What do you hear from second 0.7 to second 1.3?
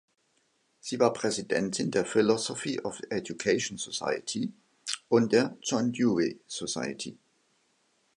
Sie war